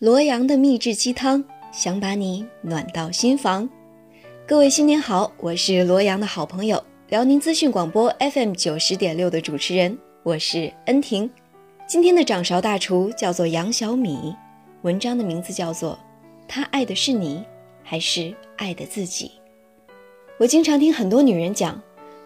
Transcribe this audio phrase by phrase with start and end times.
[0.00, 3.68] 罗阳的秘制鸡汤，想把你暖到心房。
[4.48, 11.30] 各位新年好，我是罗阳的好朋友，辽宁资讯广播 FM 九十点六的主持人，我是恩婷。
[11.86, 14.34] 今天的掌勺大厨叫做杨小米，
[14.80, 15.92] 文章的名字叫做
[16.48, 17.44] 《他爱的是你，
[17.82, 19.26] 还是爱的自己》。
[20.38, 21.78] 我经常听很多女人讲，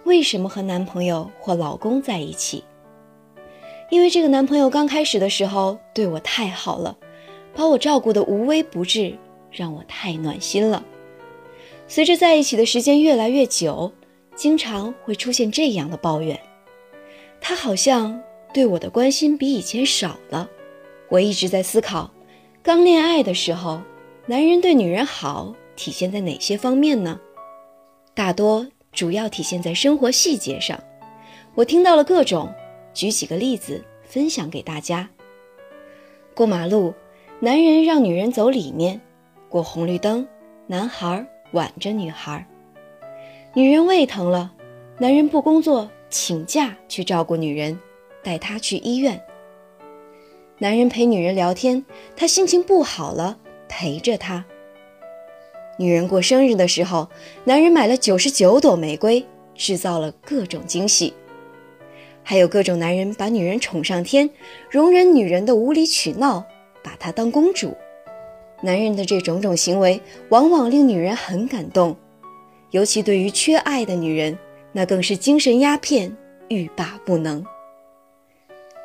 [0.05, 2.63] 为什么和男朋友或老公在一起？
[3.91, 6.97] 因为这个男朋友刚开始的时候对我太好了，
[7.55, 9.17] 把我照顾得无微不至，
[9.51, 10.85] 让我太暖心了。
[11.87, 13.93] 随着在一起的时间越来越久，
[14.35, 16.39] 经常会出现这样的抱怨：
[17.41, 18.21] 他好像
[18.53, 20.49] 对我的关心比以前少了。
[21.09, 22.11] 我一直在思考，
[22.63, 23.81] 刚恋爱的时候，
[24.27, 27.21] 男人对女人好体现在哪些方面呢？
[28.15, 30.83] 大多主要体现在生活细节上。
[31.55, 32.53] 我听到了各种。
[32.95, 35.11] 举几个例子分享给大家。
[36.33, 36.95] 过马路，
[37.41, 38.99] 男人让女人走里面；
[39.49, 40.27] 过红绿灯，
[40.67, 42.47] 男孩挽着女孩。
[43.53, 44.53] 女人胃疼了，
[44.99, 47.79] 男人不工作请假去照顾女人，
[48.23, 49.21] 带她去医院。
[50.59, 51.85] 男人陪女人聊天，
[52.17, 53.37] 她心情不好了
[53.69, 54.45] 陪着她。
[55.77, 57.09] 女人过生日的时候，
[57.43, 59.27] 男人买了九十九朵玫瑰，
[59.57, 61.13] 制造了各种惊喜。
[62.23, 64.31] 还有各种男人把女人宠上天，
[64.71, 66.47] 容忍女人的无理取闹，
[66.85, 67.77] 把她当公主。
[68.63, 71.97] 男人的这种种行为，往往令女人很感动，
[72.71, 74.39] 尤其对于缺爱的女人，
[74.71, 76.17] 那更是精神鸦片，
[76.49, 77.45] 欲罢不能。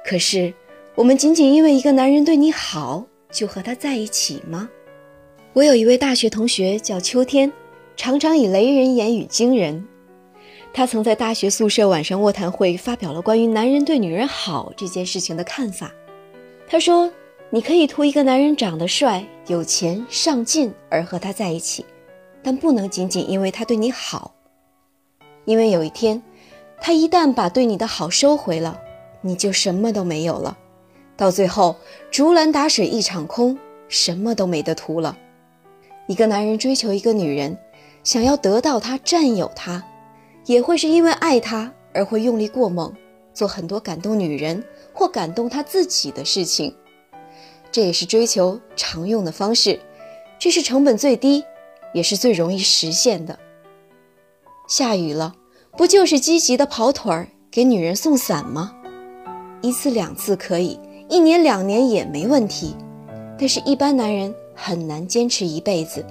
[0.03, 0.51] 可是，
[0.95, 4.69] 我们仅仅因为一个男人对你好，就和他在一起吗？
[5.53, 7.51] 我有一位大学同学叫秋天，
[7.95, 9.85] 常常以雷人言语惊人。
[10.71, 15.91] 他曾在大学宿舍晚上卧谈会发表了关于男人对女人好这件事情的看法。
[16.67, 17.11] 他说
[17.51, 21.83] ：“你可以图一个男人长得帅、有钱、上进而和他在一起，
[22.43, 24.31] 但不能仅仅因为他对你好。
[25.45, 26.21] 因为有一天，
[26.79, 28.79] 他一旦把对你的好收回了，
[29.21, 30.55] 你就什么都没有了。
[31.17, 31.75] 到最后，
[32.11, 33.57] 竹篮打水一场空，
[33.87, 35.17] 什么都没得图了。
[36.07, 37.57] 一个男人追求一个女人，
[38.03, 39.83] 想要得到她、占有她。”
[40.45, 42.93] 也会是因为爱她而会用力过猛，
[43.33, 44.63] 做很多感动女人
[44.93, 46.75] 或感动他自己的事情，
[47.71, 49.79] 这也是追求常用的方式，
[50.39, 51.43] 这是成本最低，
[51.93, 53.37] 也是最容易实现的。
[54.67, 55.35] 下雨了，
[55.77, 58.75] 不就是积极的跑腿儿给女人送伞吗？
[59.61, 62.75] 一次两次可以，一年两年也没问题，
[63.37, 66.05] 但是一般男人很难坚持一辈子。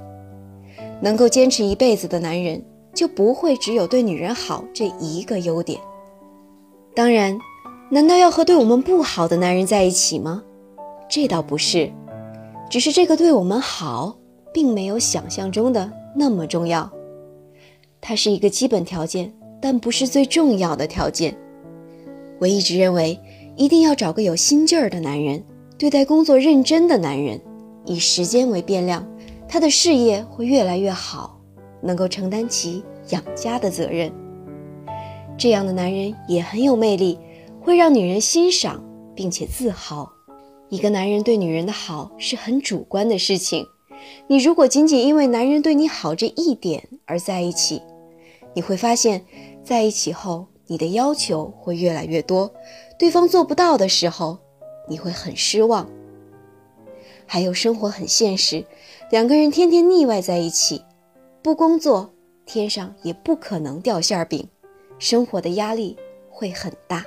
[1.00, 2.64] 能够坚持一辈子的男人。
[2.94, 5.80] 就不会只有对女人好这一个优点。
[6.96, 7.38] 当然，
[7.90, 10.42] 难道要和对我们不好的男人在一起吗？
[11.08, 11.90] 这倒不是，
[12.70, 14.16] 只是这个对我们好，
[14.52, 16.90] 并没有想象中的那么重要。
[18.00, 21.36] 它是一个基本条件，但不是最重要的条件。
[22.38, 23.18] 我一直认为，
[23.56, 25.42] 一定要找个有心劲儿的男人，
[25.78, 27.40] 对待工作认真的男人，
[27.84, 29.06] 以时间为变量，
[29.48, 31.40] 他的事业会越来越好。
[31.80, 34.12] 能够承担起养家的责任，
[35.36, 37.16] 这样的男人也很有魅力，
[37.60, 40.10] 会让女人欣赏并且自豪。
[40.70, 43.66] 一个男人对女人的好是很主观的事情，
[44.26, 47.80] 你如果仅仅因为男人对你好这一点而在一起，
[48.54, 49.24] 你会发现，
[49.64, 52.52] 在一起后你的要求会越来越多，
[52.98, 54.38] 对方做不到的时候，
[54.86, 55.88] 你会很失望。
[57.24, 58.64] 还有生活很现实，
[59.10, 60.82] 两个人天天腻歪在一起。
[61.40, 62.12] 不工作，
[62.44, 64.46] 天上也不可能掉馅饼，
[64.98, 65.96] 生活的压力
[66.28, 67.04] 会很大。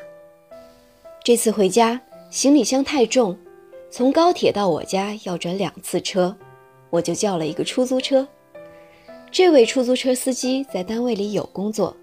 [1.24, 2.02] 这次回家
[2.32, 3.38] 行李箱太重，
[3.92, 6.34] 从高铁到我家要转两次车，
[6.90, 8.26] 我就叫了一个出租车。
[9.30, 11.96] 这位出租车司机在单位里有工作，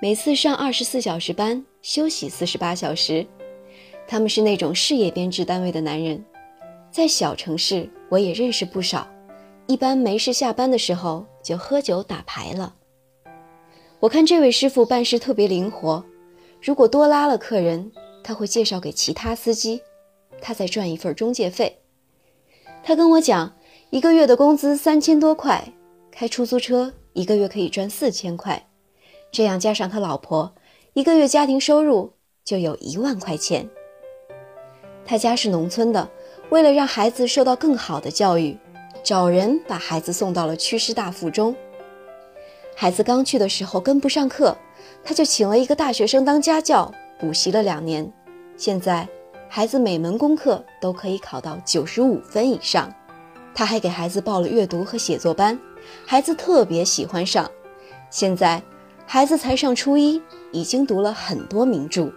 [0.00, 3.26] 每次上二十四小时班，休息四十八小时。
[4.06, 6.24] 他们是那种事业编制单位的男人，
[6.92, 9.04] 在小城市我也认识不少。
[9.66, 12.72] 一般没事下班的时候就喝酒打牌了。
[13.98, 16.04] 我看这位师傅办事特别灵活，
[16.62, 17.90] 如果多拉了客人，
[18.22, 19.82] 他会介绍给其他司机，
[20.46, 21.80] 他再赚一份中介费。
[22.84, 23.52] 他跟我讲，
[23.90, 25.72] 一个月的工资三千多块，
[26.12, 28.64] 开出租车一个月可以赚四千块，
[29.32, 30.54] 这样加上他老婆，
[30.92, 32.12] 一个月家庭收入
[32.44, 33.68] 就有一万块钱。
[35.04, 36.08] 他家是农村的，
[36.50, 38.56] 为了让孩子受到更好的教育。
[39.02, 41.56] 找人把孩子送到了区师大附中。
[42.76, 44.56] 孩子刚去的时候跟不上课，
[45.02, 48.08] 他就请了一个大学生当家教，补习了两年。
[48.56, 49.08] 现在
[49.48, 52.92] 孩子每门功课都可以考到九十五分以上。
[53.54, 55.58] 他还给孩子报了阅读和写作班，
[56.04, 57.50] 孩子特别喜欢上。
[58.10, 58.62] 现在
[59.06, 60.20] 孩子才上初一，
[60.52, 62.12] 已经读了很多名著。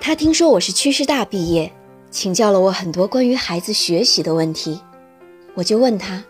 [0.00, 1.70] 他听说我是区师大毕业，
[2.10, 4.80] 请教了我很多关于孩子学习的问题。
[5.54, 6.24] 我就问他：“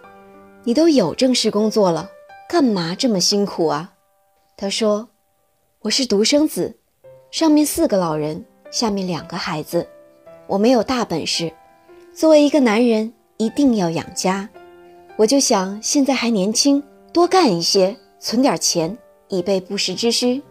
[0.65, 2.11] 你都有正式工作了，
[2.49, 3.93] 干嘛这么辛苦啊？”
[4.57, 5.09] 他说
[5.83, 6.79] ：“我是独生子，
[7.31, 9.87] 上面四个老人，下面两个孩子，
[10.47, 11.53] 我没有大本事。
[12.15, 14.49] 作为一个男人。”一定要养家，
[15.15, 16.83] 我就想现在还年轻，
[17.13, 18.97] 多干一些，存点钱，
[19.29, 20.43] 以备不时之需，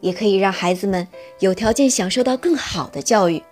[0.00, 1.08] 也可以让孩子们
[1.38, 3.42] 有条件享受到更好的教育。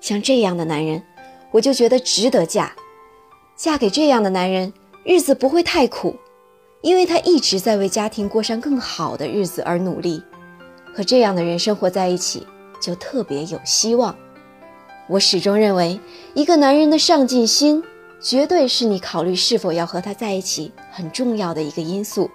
[0.00, 1.02] 像这样的男人，
[1.50, 2.72] 我就觉得值得嫁。
[3.56, 6.14] 嫁给这样的男人，日子不会太苦，
[6.82, 10.22] 因为他一直在为家庭过上更好的日子而努力。
[10.94, 12.46] 和这样的人生活在一起，
[12.80, 14.16] 就特别有希望。
[15.08, 16.00] 我始终认为，
[16.34, 17.80] 一个男人的上进心，
[18.20, 22.28] 绝对是你考虑是否要和他在一起很重要的一个因素。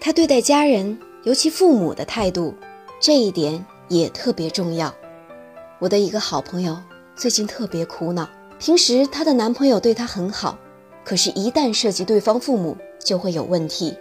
[0.00, 2.54] 他对待家人，尤其父母的态度，
[2.98, 4.94] 这一点也特别重要。
[5.78, 6.78] 我的一个好朋友
[7.14, 8.26] 最近特别苦恼，
[8.58, 10.56] 平时她的男朋友对她很好，
[11.04, 13.94] 可是，一旦涉及对方父母，就会有问题。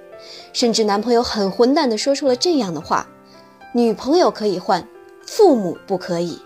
[0.53, 3.05] 甚至男朋友很混蛋地说出了这样的话
[3.75, 4.87] ：“女朋友可以换，
[5.25, 6.39] 父母不可以。”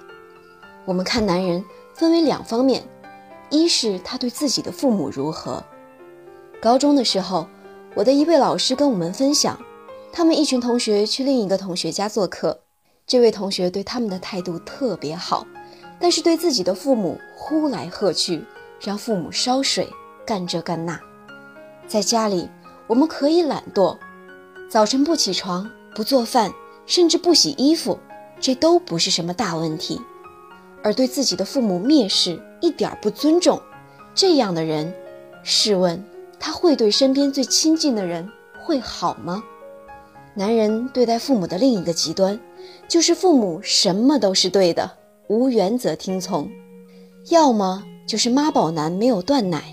[0.85, 1.63] 我们看男人
[1.93, 2.83] 分为两方面，
[3.49, 5.63] 一是他对自己的父母如何。
[6.61, 7.47] 高中的时候，
[7.95, 9.59] 我的一位老师跟我们分享，
[10.11, 12.59] 他们一群同学去另一个同学家做客，
[13.05, 15.45] 这位同学对他们的态度特别好，
[15.99, 18.43] 但是对自己的父母呼来喝去，
[18.79, 19.87] 让父母烧水
[20.25, 20.99] 干这干那。
[21.87, 22.49] 在家里，
[22.87, 23.97] 我们可以懒惰，
[24.69, 26.51] 早晨不起床、不做饭，
[26.85, 27.99] 甚至不洗衣服，
[28.39, 30.01] 这都不是什么大问题。
[30.83, 33.61] 而对自己的父母蔑视，一点不尊重，
[34.13, 34.93] 这样的人，
[35.43, 36.03] 试问
[36.39, 38.27] 他会对身边最亲近的人
[38.63, 39.43] 会好吗？
[40.33, 42.39] 男人对待父母的另一个极端，
[42.87, 44.89] 就是父母什么都是对的，
[45.27, 46.49] 无原则听从，
[47.29, 49.63] 要么就是妈宝男没有断奶，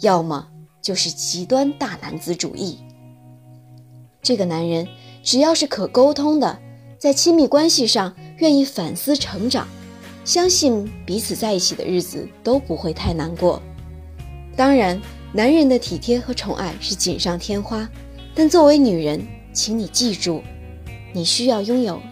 [0.00, 0.46] 要么
[0.80, 2.78] 就是极端大男子主义。
[4.22, 4.86] 这个男人
[5.22, 6.58] 只要是可沟通的，
[6.98, 9.68] 在亲密关系上愿意反思成长。
[10.26, 13.62] 相信彼此在一起的日子都不会太难过。
[14.56, 15.00] 当然，
[15.32, 17.88] 男人的体贴和宠爱是锦上添花，
[18.34, 20.42] 但作为女人，请你记住，
[21.14, 22.02] 你需要拥有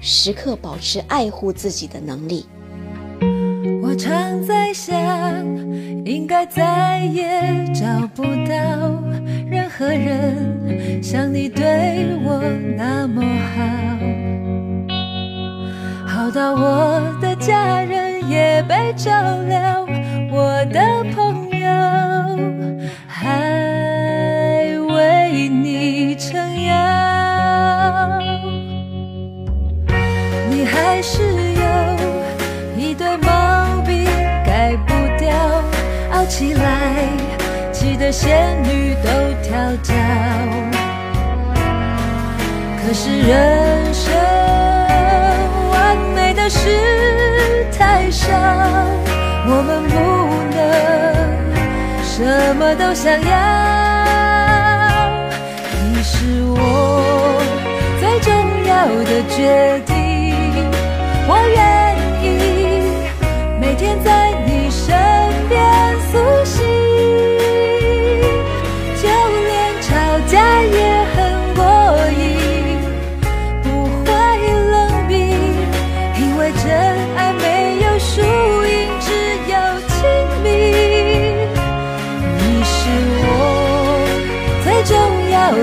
[0.00, 2.46] 时刻保持爱护自己的能力。
[3.80, 4.96] 我常在想，
[6.04, 9.00] 应该再也找不到
[9.48, 12.42] 任何人像你对我
[12.76, 13.62] 那么好，
[16.32, 17.32] 到我的。
[17.42, 19.10] 家人也被照
[19.48, 19.84] 料，
[20.30, 20.80] 我的
[21.12, 21.66] 朋友
[23.08, 26.72] 还为你撑腰。
[30.48, 31.64] 你还是有
[32.78, 34.04] 一堆毛病
[34.46, 35.34] 改不掉，
[36.12, 37.08] 傲起来
[37.72, 39.10] 气得仙女都
[39.42, 39.92] 跳脚。
[42.80, 44.12] 可是人生
[46.34, 46.58] 的事。
[47.78, 48.28] 太少，
[49.46, 49.94] 我们不
[50.54, 50.60] 能
[52.04, 52.16] 什
[52.56, 53.32] 么都想要。
[55.92, 56.56] 你是我
[57.98, 58.30] 最重
[58.66, 58.72] 要
[59.04, 59.96] 的决定，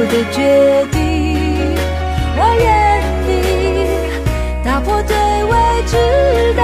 [0.09, 1.75] 的决定，
[2.35, 2.67] 我愿
[3.27, 3.31] 意
[4.63, 5.53] 打破对未
[5.85, 5.93] 知
[6.55, 6.61] 的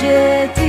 [0.00, 0.59] 决定，